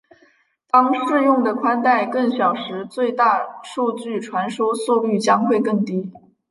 [0.71, 1.53] 当适用的
[1.83, 6.11] 带宽更小时最大数据传输速率将会更低。